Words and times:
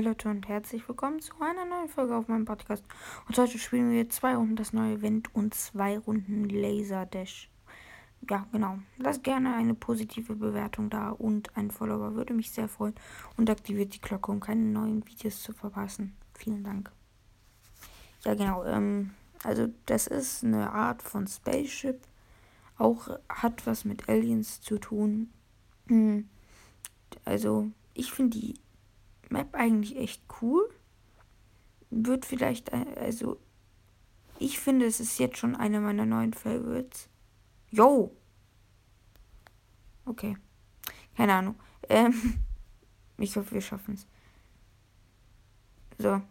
Hi 0.00 0.06
Leute 0.06 0.30
und 0.30 0.48
herzlich 0.48 0.88
willkommen 0.88 1.20
zu 1.20 1.34
einer 1.40 1.66
neuen 1.66 1.90
Folge 1.90 2.16
auf 2.16 2.26
meinem 2.26 2.46
Podcast. 2.46 2.82
Und 3.28 3.36
heute 3.36 3.58
spielen 3.58 3.90
wir 3.90 4.08
zwei 4.08 4.34
Runden 4.34 4.56
das 4.56 4.72
neue 4.72 4.94
Event 4.94 5.34
und 5.34 5.52
zwei 5.52 5.98
Runden 5.98 6.48
Laser 6.48 7.04
Dash. 7.04 7.50
Ja, 8.30 8.46
genau. 8.50 8.78
Lasst 8.96 9.24
gerne 9.24 9.54
eine 9.54 9.74
positive 9.74 10.36
Bewertung 10.36 10.88
da 10.88 11.10
und 11.10 11.54
ein 11.54 11.70
Follower 11.70 12.14
würde 12.14 12.32
mich 12.32 12.50
sehr 12.50 12.66
freuen. 12.66 12.94
Und 13.36 13.50
aktiviert 13.50 13.94
die 13.94 14.00
Glocke, 14.00 14.32
um 14.32 14.40
keine 14.40 14.62
neuen 14.62 15.06
Videos 15.06 15.42
zu 15.42 15.52
verpassen. 15.52 16.16
Vielen 16.32 16.64
Dank. 16.64 16.90
Ja, 18.24 18.32
genau. 18.32 18.64
Ähm, 18.64 19.10
also 19.44 19.68
das 19.84 20.06
ist 20.06 20.42
eine 20.42 20.72
Art 20.72 21.02
von 21.02 21.26
Spaceship. 21.26 22.00
Auch 22.78 23.18
hat 23.28 23.66
was 23.66 23.84
mit 23.84 24.08
Aliens 24.08 24.62
zu 24.62 24.78
tun. 24.78 25.30
Hm. 25.88 26.26
Also 27.26 27.70
ich 27.92 28.12
finde 28.12 28.38
die 28.38 28.54
Map 29.30 29.54
eigentlich 29.54 29.96
echt 29.96 30.22
cool. 30.42 30.68
Wird 31.90 32.26
vielleicht, 32.26 32.70
äh, 32.70 32.84
also 33.00 33.40
ich 34.38 34.58
finde, 34.58 34.86
es 34.86 35.00
ist 35.00 35.18
jetzt 35.18 35.38
schon 35.38 35.54
eine 35.54 35.80
meiner 35.80 36.06
neuen 36.06 36.32
Favorites. 36.32 37.08
Yo! 37.70 38.16
Okay. 40.04 40.36
Keine 41.16 41.34
Ahnung. 41.34 41.54
Ähm, 41.88 42.40
ich 43.18 43.36
hoffe, 43.36 43.52
wir 43.52 43.60
schaffen 43.60 43.94
es. 43.94 44.06
So. 45.98 46.22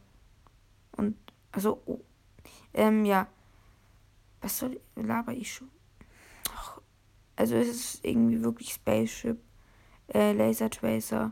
Und, 0.97 1.15
also, 1.51 1.81
oh. 1.85 1.99
Ähm, 2.73 3.05
ja. 3.05 3.27
Was 4.41 4.57
soll, 4.57 4.79
laber 4.95 5.33
ich 5.33 5.53
schon? 5.53 5.69
Ach, 6.55 6.81
also, 7.35 7.55
es 7.55 7.67
ist 7.67 8.05
irgendwie 8.05 8.41
wirklich 8.41 8.73
Spaceship, 8.73 9.37
äh, 10.13 10.33
Laser 10.33 10.69
Tracer 10.69 11.31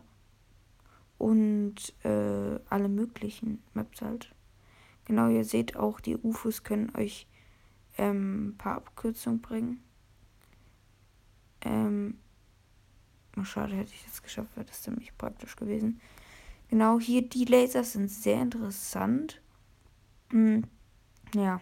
und 1.17 1.75
äh, 2.03 2.59
alle 2.69 2.89
möglichen 2.89 3.63
Maps 3.73 4.01
halt. 4.01 4.33
Genau, 5.05 5.29
ihr 5.29 5.45
seht 5.45 5.75
auch, 5.75 5.99
die 5.99 6.17
UFOs 6.17 6.63
können 6.63 6.91
euch 6.95 7.27
ähm, 7.97 8.49
ein 8.49 8.57
paar 8.57 8.75
Abkürzungen 8.75 9.41
bringen. 9.41 9.83
Ähm, 11.61 12.17
oh, 13.37 13.43
schade, 13.43 13.75
hätte 13.75 13.93
ich 13.93 14.03
das 14.05 14.21
geschafft, 14.21 14.55
wäre 14.55 14.65
das 14.65 14.81
ziemlich 14.83 15.17
praktisch 15.17 15.55
gewesen. 15.55 16.01
Genau, 16.69 16.99
hier 16.99 17.27
die 17.27 17.45
Lasers 17.45 17.93
sind 17.93 18.09
sehr 18.09 18.41
interessant. 18.41 19.41
Hm, 20.31 20.65
ja. 21.33 21.61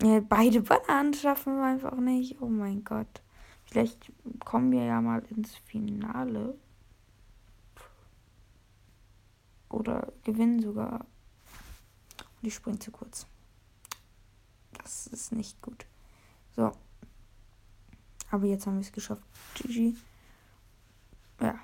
Beide 0.00 0.60
Bananen 0.60 1.12
schaffen 1.12 1.56
wir 1.56 1.64
einfach 1.64 1.96
nicht. 1.96 2.40
Oh 2.40 2.48
mein 2.48 2.84
Gott. 2.84 3.22
Vielleicht 3.70 4.12
kommen 4.44 4.72
wir 4.72 4.84
ja 4.84 5.00
mal 5.00 5.22
ins 5.30 5.54
Finale. 5.56 6.58
Oder 9.68 10.10
gewinnen 10.24 10.62
sogar. 10.62 11.04
Und 12.40 12.48
ich 12.48 12.54
springe 12.54 12.78
zu 12.78 12.90
kurz. 12.90 13.26
Das 14.72 15.06
ist 15.06 15.32
nicht 15.32 15.60
gut. 15.60 15.84
So. 16.56 16.72
Aber 18.30 18.46
jetzt 18.46 18.66
haben 18.66 18.76
wir 18.76 18.80
es 18.80 18.92
geschafft. 18.92 19.22
GG. 19.54 19.94
Ja. 21.40 21.58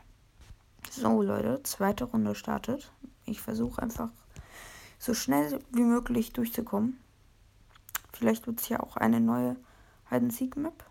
So, 0.91 1.23
Leute. 1.23 1.63
Zweite 1.63 2.05
Runde 2.05 2.35
startet. 2.35 2.93
Ich 3.25 3.41
versuche 3.41 3.81
einfach 3.81 4.11
so 4.99 5.15
schnell 5.15 5.59
wie 5.71 5.83
möglich 5.83 6.35
durchzukommen. 6.35 6.99
Vielleicht 8.13 8.47
wird 8.47 8.61
es 8.61 8.69
ja 8.69 8.81
auch 8.81 8.97
eine 8.97 9.21
neue 9.21 9.57
Hide-and-Seek-Map 10.11 10.85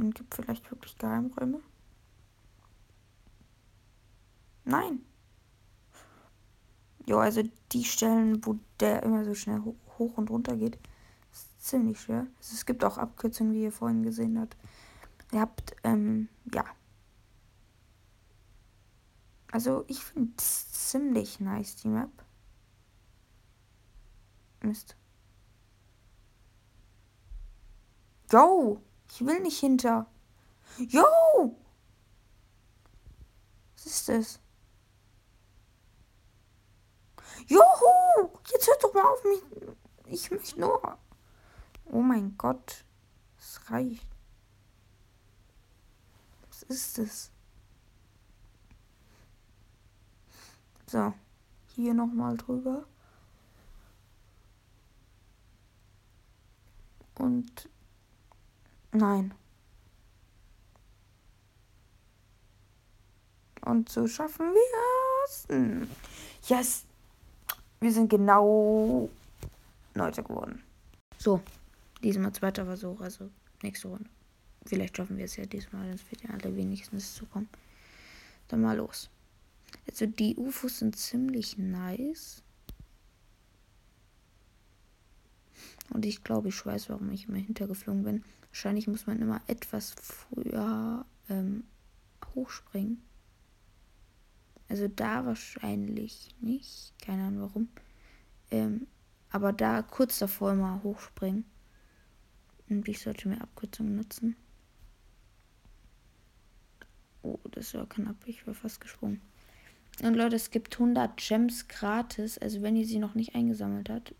und 0.00 0.14
gibt 0.14 0.34
vielleicht 0.34 0.70
wirklich 0.70 0.96
Geheimräume? 0.98 1.60
Nein. 4.64 5.04
Jo, 7.06 7.18
also 7.18 7.42
die 7.72 7.84
Stellen, 7.84 8.44
wo 8.44 8.58
der 8.78 9.02
immer 9.02 9.24
so 9.24 9.34
schnell 9.34 9.60
hoch 9.60 10.16
und 10.16 10.30
runter 10.30 10.56
geht, 10.56 10.78
ist 11.32 11.64
ziemlich 11.64 12.00
schwer. 12.00 12.26
Also 12.38 12.54
es 12.54 12.66
gibt 12.66 12.84
auch 12.84 12.98
Abkürzungen, 12.98 13.52
wie 13.52 13.64
ihr 13.64 13.72
vorhin 13.72 14.02
gesehen 14.02 14.38
habt. 14.38 14.56
Ihr 15.32 15.40
habt, 15.40 15.76
ähm, 15.84 16.28
ja. 16.52 16.64
Also 19.52 19.84
ich 19.88 20.02
finde 20.04 20.32
es 20.38 20.70
ziemlich 20.72 21.40
nice, 21.40 21.76
die 21.76 21.88
Map. 21.88 22.10
Mist. 24.62 24.96
Yo! 28.30 28.80
Ich 29.12 29.26
will 29.26 29.40
nicht 29.40 29.58
hinter. 29.58 30.06
Jo! 30.78 31.56
Was 33.74 33.86
ist 33.86 34.08
das? 34.08 34.40
Juhu! 37.46 38.30
Jetzt 38.50 38.68
hört 38.68 38.84
doch 38.84 38.94
mal 38.94 39.04
auf 39.04 39.24
mich. 39.24 39.76
Ich 40.06 40.30
möchte 40.30 40.60
nur. 40.60 40.98
Oh 41.86 42.00
mein 42.00 42.36
Gott. 42.38 42.84
Es 43.38 43.60
reicht. 43.70 44.06
Was 46.48 46.62
ist 46.64 46.98
das? 46.98 47.30
So. 50.86 51.12
Hier 51.74 51.94
nochmal 51.94 52.36
drüber. 52.36 52.84
Und 57.16 57.68
Nein. 58.92 59.34
Und 63.62 63.88
so 63.88 64.06
schaffen 64.08 64.46
wir 64.46 65.26
es. 65.26 65.46
Hm. 65.48 65.88
Yes. 66.48 66.84
Wir 67.80 67.92
sind 67.92 68.08
genau 68.08 69.08
Neunter 69.94 70.22
geworden. 70.22 70.62
So. 71.18 71.40
Diesmal 72.02 72.32
zweiter 72.32 72.64
Versuch, 72.64 73.00
also 73.00 73.30
nächste 73.62 73.88
Runde. 73.88 74.08
Vielleicht 74.64 74.96
schaffen 74.96 75.18
wir 75.18 75.26
es 75.26 75.36
ja 75.36 75.44
diesmal, 75.44 75.90
ins 75.90 76.02
Finale 76.02 76.56
wenigstens 76.56 77.14
zu 77.14 77.26
kommen. 77.26 77.48
Dann 78.48 78.62
mal 78.62 78.76
los. 78.76 79.10
Also 79.88 80.06
die 80.06 80.34
UFOs 80.36 80.78
sind 80.78 80.96
ziemlich 80.96 81.58
nice. 81.58 82.42
Und 85.90 86.06
ich 86.06 86.22
glaube, 86.24 86.48
ich 86.48 86.64
weiß, 86.66 86.88
warum 86.88 87.10
ich 87.10 87.28
immer 87.28 87.38
hintergeflogen 87.38 88.04
bin. 88.04 88.24
Wahrscheinlich 88.50 88.88
muss 88.88 89.06
man 89.06 89.20
immer 89.20 89.40
etwas 89.46 89.94
früher 90.00 91.04
ähm, 91.28 91.64
hochspringen. 92.34 93.02
Also 94.68 94.88
da 94.88 95.26
wahrscheinlich 95.26 96.34
nicht. 96.40 96.94
Keine 97.00 97.24
Ahnung 97.24 97.42
warum. 97.42 97.68
Ähm, 98.50 98.86
aber 99.30 99.52
da 99.52 99.82
kurz 99.82 100.18
davor 100.18 100.52
immer 100.52 100.82
hochspringen. 100.82 101.44
Und 102.68 102.86
ich 102.88 103.00
sollte 103.00 103.28
mehr 103.28 103.42
Abkürzungen 103.42 103.96
nutzen. 103.96 104.36
Oh, 107.22 107.38
das 107.50 107.74
war 107.74 107.88
knapp. 107.88 108.16
Ich 108.26 108.46
war 108.46 108.54
fast 108.54 108.80
gesprungen. 108.80 109.20
Und 110.02 110.14
Leute, 110.14 110.36
es 110.36 110.50
gibt 110.50 110.74
100 110.74 111.16
Gems 111.16 111.68
gratis. 111.68 112.38
Also 112.38 112.62
wenn 112.62 112.76
ihr 112.76 112.86
sie 112.86 112.98
noch 112.98 113.14
nicht 113.14 113.34
eingesammelt 113.34 113.90
habt, 113.90 114.14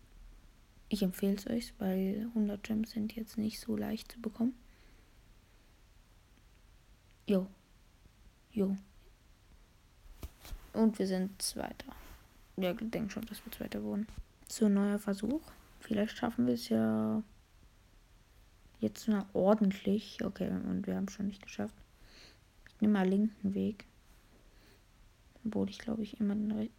ich 0.91 1.03
empfehle 1.03 1.35
es 1.35 1.47
euch, 1.47 1.73
weil 1.79 2.25
100 2.29 2.63
Gems 2.63 2.91
sind 2.91 3.15
jetzt 3.15 3.37
nicht 3.37 3.61
so 3.61 3.77
leicht 3.77 4.11
zu 4.11 4.19
bekommen. 4.19 4.53
Jo. 7.25 7.47
Jo. 8.51 8.75
Und 10.73 10.99
wir 10.99 11.07
sind 11.07 11.41
Zweiter. 11.41 11.93
Ja, 12.57 12.71
ich 12.71 12.77
denke 12.81 13.09
schon, 13.09 13.25
dass 13.25 13.43
wir 13.45 13.51
Zweiter 13.53 13.81
wurden. 13.83 14.05
So, 14.49 14.67
neuer 14.67 14.99
Versuch. 14.99 15.41
Vielleicht 15.79 16.17
schaffen 16.17 16.45
wir 16.45 16.55
es 16.55 16.67
ja 16.67 17.23
jetzt 18.81 19.07
mal 19.07 19.25
ordentlich. 19.31 20.21
Okay, 20.23 20.49
und 20.49 20.87
wir 20.87 20.95
haben 20.95 21.05
es 21.05 21.13
schon 21.13 21.27
nicht 21.27 21.41
geschafft. 21.41 21.75
Ich 22.67 22.81
nehme 22.81 22.93
mal 22.93 23.07
linken 23.07 23.53
Weg. 23.53 23.85
Obwohl 25.45 25.69
ich 25.69 25.79
glaube 25.79 26.03
ich 26.03 26.19
immer 26.19 26.35
den 26.35 26.69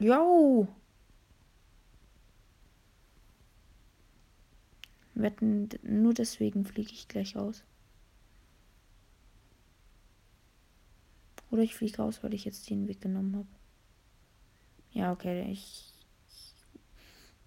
Jo! 0.00 0.68
Wetten, 5.22 5.68
nur 5.82 6.12
deswegen 6.14 6.64
fliege 6.64 6.92
ich 6.92 7.08
gleich 7.08 7.36
aus. 7.36 7.64
Oder 11.50 11.62
ich 11.62 11.74
fliege 11.74 11.98
raus, 11.98 12.22
weil 12.22 12.34
ich 12.34 12.44
jetzt 12.44 12.68
den 12.68 12.88
Weg 12.88 13.00
genommen 13.00 13.36
habe. 13.36 13.48
Ja, 14.92 15.12
okay, 15.12 15.50
ich. 15.50 15.92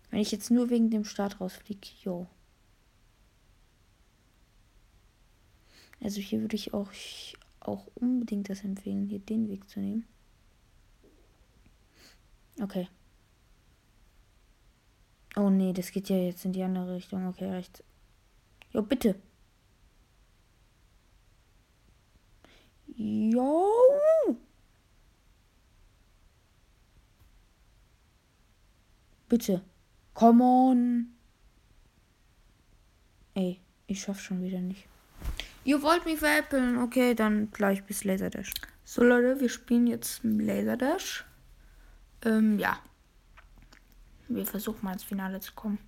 Wenn 0.09 0.19
ich 0.19 0.31
jetzt 0.31 0.51
nur 0.51 0.69
wegen 0.69 0.89
dem 0.89 1.03
Start 1.03 1.41
rausfliege, 1.41 1.87
jo. 2.03 2.27
Also 6.01 6.21
hier 6.21 6.41
würde 6.41 6.55
ich 6.55 6.73
auch, 6.73 6.91
auch 7.59 7.87
unbedingt 7.95 8.49
das 8.49 8.63
empfehlen, 8.63 9.07
hier 9.07 9.19
den 9.19 9.49
Weg 9.49 9.67
zu 9.69 9.79
nehmen. 9.79 10.07
Okay. 12.61 12.87
Oh 15.35 15.49
nee, 15.49 15.73
das 15.73 15.91
geht 15.91 16.09
ja 16.09 16.17
jetzt 16.17 16.45
in 16.45 16.53
die 16.53 16.63
andere 16.63 16.95
Richtung. 16.95 17.27
Okay, 17.27 17.49
rechts. 17.49 17.83
Jo, 18.71 18.81
bitte. 18.81 19.15
Yo! 22.95 23.67
Bitte. 29.27 29.61
Come 30.13 30.43
on. 30.43 31.07
Ey, 33.33 33.59
ich 33.87 34.01
schaff 34.01 34.21
schon 34.21 34.41
wieder 34.41 34.59
nicht. 34.59 34.87
Ihr 35.65 35.81
wollt 35.81 36.05
mich 36.05 36.19
veräppeln? 36.19 36.77
Okay, 36.77 37.15
dann 37.15 37.51
gleich 37.51 37.83
bis 37.83 38.03
Laserdash. 38.05 38.51
So 38.85 39.03
Leute, 39.03 39.41
wir 39.41 39.49
spielen 39.49 39.87
jetzt 39.87 40.21
Laserdash. 40.23 41.25
Ähm, 42.23 42.59
ja. 42.59 42.79
Wir 44.27 44.45
versuchen 44.45 44.83
mal 44.83 44.93
ins 44.93 45.03
Finale 45.03 45.39
zu 45.39 45.53
kommen. 45.53 45.79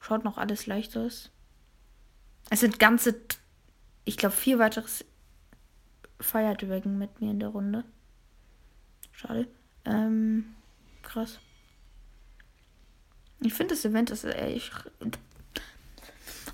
Schaut 0.00 0.24
noch 0.24 0.38
alles 0.38 0.66
leicht 0.66 0.96
aus. 0.96 1.30
Es 2.48 2.60
sind 2.60 2.78
ganze, 2.78 3.14
ich 4.04 4.16
glaube, 4.16 4.34
vier 4.34 4.58
weitere 4.58 4.88
Fire 6.18 6.56
Dragon 6.56 6.98
mit 6.98 7.20
mir 7.20 7.30
in 7.30 7.40
der 7.40 7.50
Runde. 7.50 7.84
Schade. 9.12 9.46
Ähm, 9.84 10.56
krass. 11.02 11.38
Ich 13.40 13.54
finde 13.54 13.74
das 13.74 13.84
Event 13.84 14.10
ist 14.10 14.24
echt 14.24 14.72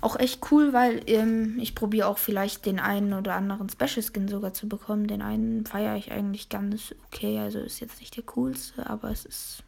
auch 0.01 0.17
echt 0.17 0.51
cool, 0.51 0.73
weil 0.73 1.01
ähm, 1.07 1.57
ich 1.59 1.75
probiere 1.75 2.07
auch 2.07 2.17
vielleicht 2.17 2.65
den 2.65 2.79
einen 2.79 3.13
oder 3.13 3.35
anderen 3.35 3.69
Special 3.69 4.03
Skin 4.03 4.27
sogar 4.27 4.53
zu 4.53 4.67
bekommen. 4.67 5.07
Den 5.07 5.21
einen 5.21 5.65
feiere 5.65 5.95
ich 5.95 6.11
eigentlich 6.11 6.49
ganz 6.49 6.93
okay. 7.07 7.39
Also 7.39 7.59
ist 7.59 7.79
jetzt 7.79 7.99
nicht 7.99 8.15
der 8.15 8.23
coolste, 8.23 8.89
aber 8.89 9.11
es 9.11 9.25
ist 9.25 9.63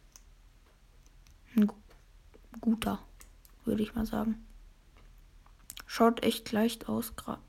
ein 1.56 1.70
guter, 2.60 3.00
würde 3.64 3.82
ich 3.82 3.94
mal 3.94 4.06
sagen. 4.06 4.44
Schaut 5.86 6.22
echt 6.22 6.52
leicht 6.52 6.88
aus 6.88 7.16
gerade. 7.16 7.42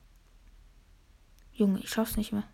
Junge, 1.54 1.80
ich 1.80 1.90
schaff's 1.90 2.18
nicht 2.18 2.32
mehr. 2.32 2.46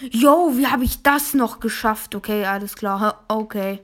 Jo, 0.00 0.52
wie 0.56 0.66
habe 0.66 0.84
ich 0.84 1.02
das 1.02 1.34
noch 1.34 1.60
geschafft? 1.60 2.14
Okay, 2.14 2.44
alles 2.44 2.74
klar. 2.74 3.24
Okay. 3.28 3.80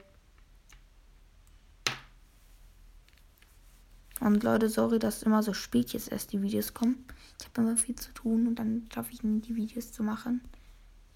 Und 4.20 4.42
Leute, 4.42 4.68
sorry, 4.68 4.98
dass 4.98 5.22
immer 5.22 5.42
so 5.42 5.54
spät 5.54 5.92
jetzt 5.94 6.12
erst 6.12 6.32
die 6.32 6.42
Videos 6.42 6.74
kommen. 6.74 7.04
Ich 7.40 7.46
habe 7.46 7.62
immer 7.62 7.76
viel 7.76 7.96
zu 7.96 8.12
tun 8.12 8.46
und 8.46 8.56
dann 8.56 8.86
schaffe 8.92 9.12
ich 9.12 9.22
nie 9.22 9.40
die 9.40 9.56
Videos 9.56 9.92
zu 9.92 10.02
machen. 10.02 10.42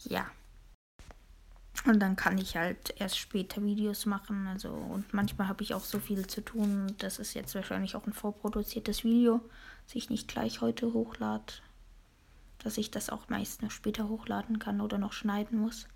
Ja. 0.04 0.26
Und 1.86 2.00
dann 2.00 2.16
kann 2.16 2.38
ich 2.38 2.56
halt 2.56 2.94
erst 2.98 3.18
später 3.18 3.62
Videos 3.62 4.06
machen. 4.06 4.46
Also, 4.46 4.70
und 4.70 5.12
manchmal 5.12 5.48
habe 5.48 5.62
ich 5.62 5.74
auch 5.74 5.84
so 5.84 5.98
viel 5.98 6.26
zu 6.26 6.40
tun. 6.40 6.94
Das 6.98 7.18
ist 7.18 7.34
jetzt 7.34 7.54
wahrscheinlich 7.54 7.94
auch 7.94 8.06
ein 8.06 8.14
vorproduziertes 8.14 9.04
Video, 9.04 9.42
das 9.86 9.96
ich 9.96 10.08
nicht 10.08 10.26
gleich 10.26 10.62
heute 10.62 10.94
hochlade. 10.94 11.52
Dass 12.60 12.78
ich 12.78 12.90
das 12.90 13.10
auch 13.10 13.28
meist 13.28 13.60
noch 13.60 13.70
später 13.70 14.08
hochladen 14.08 14.58
kann 14.58 14.80
oder 14.80 14.96
noch 14.96 15.12
schneiden 15.12 15.58
muss. 15.58 15.86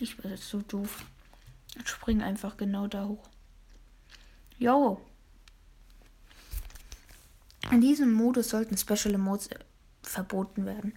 Ich 0.00 0.16
bin 0.16 0.30
jetzt 0.30 0.48
so 0.48 0.62
doof. 0.62 1.04
Ich 1.76 1.88
spring 1.88 2.22
einfach 2.22 2.56
genau 2.56 2.86
da 2.86 3.06
hoch. 3.06 3.28
Jo. 4.58 5.00
In 7.70 7.80
diesem 7.80 8.12
Modus 8.12 8.48
sollten 8.48 8.76
Special 8.76 9.14
Emotes 9.14 9.48
äh, 9.48 9.58
verboten 10.02 10.64
werden. 10.64 10.94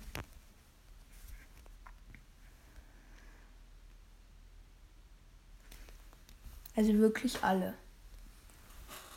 Also 6.76 6.94
wirklich 6.94 7.44
alle. 7.44 7.76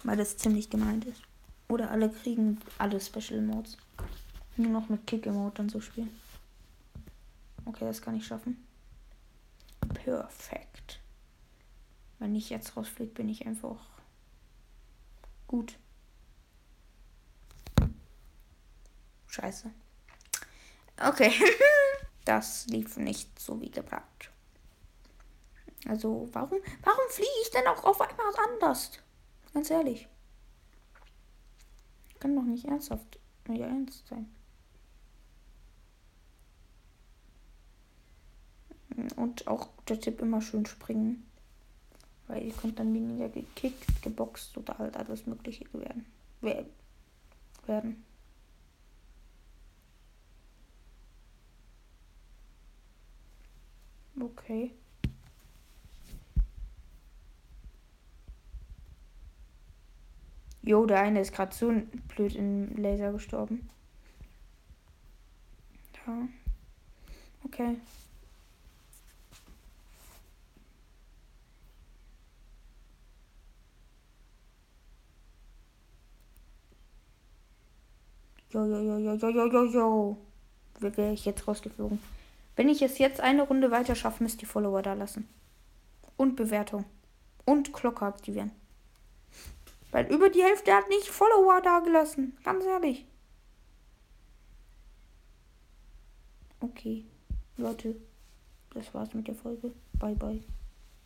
Weil 0.03 0.17
das 0.17 0.37
ziemlich 0.37 0.69
gemeint 0.69 1.05
ist. 1.05 1.23
Oder 1.69 1.91
alle 1.91 2.11
kriegen 2.11 2.59
alle 2.79 3.01
Special 3.01 3.39
Emotes. 3.39 3.77
Nur 4.57 4.71
noch 4.71 4.89
mit 4.89 5.07
Kick 5.07 5.27
Emote 5.27 5.57
dann 5.57 5.69
so 5.69 5.81
spielen. 5.81 6.11
Okay, 7.65 7.85
das 7.85 8.03
kann 8.03 8.17
ich 8.17 8.27
schaffen. 8.27 8.67
Perfekt. 9.89 11.01
Wenn 12.19 12.35
ich 12.35 12.51
jetzt 12.51 12.77
rausfliege, 12.77 13.13
bin 13.13 13.29
ich 13.29 13.47
einfach 13.47 13.85
gut. 15.47 15.79
Scheiße. 19.27 19.71
Okay. 21.03 21.33
das 22.25 22.67
lief 22.67 22.97
nicht 22.97 23.39
so 23.39 23.61
wie 23.61 23.71
geplant. 23.71 24.03
Also, 25.87 26.29
warum, 26.33 26.59
warum 26.83 27.09
fliege 27.11 27.31
ich 27.43 27.51
denn 27.51 27.67
auch 27.67 27.85
auf 27.85 28.01
einmal 28.01 28.33
anders? 28.49 28.91
Ganz 29.53 29.71
ehrlich. 29.71 30.09
Kann 32.19 32.35
doch 32.35 32.43
nicht 32.43 32.65
ernsthaft 32.65 33.21
ja, 33.49 33.67
ernst 33.67 34.07
sein. 34.09 34.35
Und 39.17 39.47
auch 39.47 39.69
der 39.89 40.01
Tipp 40.01 40.21
immer 40.21 40.41
schön 40.41 40.67
springen. 40.67 41.27
Weil 42.29 42.43
ihr 42.45 42.53
könnt 42.53 42.79
dann 42.79 42.93
weniger 42.93 43.29
gekickt, 43.29 44.03
geboxt 44.03 44.57
oder 44.59 44.79
halt 44.79 44.97
alles 44.97 45.27
Mögliche 45.27 45.65
werden. 45.73 46.07
werden. 47.67 48.05
Okay. 54.21 54.73
Jo, 60.63 60.85
der 60.85 61.01
eine 61.01 61.21
ist 61.21 61.33
gerade 61.33 61.55
so 61.55 61.73
blöd 62.09 62.35
in 62.35 62.77
Laser 62.77 63.13
gestorben. 63.13 63.69
Ja. 66.07 66.29
Okay. 67.45 67.77
Jo, 78.57 78.65
jo, 78.65 78.79
jo, 78.81 78.97
jo, 78.97 79.15
jo, 79.17 79.29
jo, 79.29 79.47
jo, 79.47 79.65
jo. 79.67 80.17
Wäre 80.81 81.13
ich 81.13 81.27
jetzt 81.27 81.47
rausgeflogen. 81.47 81.99
Wenn 82.55 82.71
ich 82.71 82.81
es 82.81 82.97
jetzt 82.97 83.21
eine 83.21 83.43
Runde 83.43 83.71
weiter 83.71 83.95
schaffe, 83.95 84.23
müsst 84.23 84.41
ihr 84.41 84.49
Follower 84.49 84.81
da 84.81 84.95
lassen. 84.95 85.29
Und 86.17 86.37
Bewertung. 86.37 86.87
Und 87.45 87.75
Glocke 87.75 88.07
aktivieren. 88.07 88.53
Weil 89.91 90.11
über 90.11 90.31
die 90.31 90.43
Hälfte 90.43 90.73
hat 90.73 90.89
nicht 90.89 91.09
Follower 91.09 91.61
da 91.63 91.81
gelassen. 91.81 92.35
Ganz 92.45 92.65
ehrlich. 92.65 93.05
Okay. 96.61 97.05
Leute, 97.59 97.95
das 98.73 98.95
war's 98.95 99.13
mit 99.13 99.29
der 99.29 99.35
Folge. 99.35 99.73
Bye, 99.99 100.15
bye. 100.15 100.56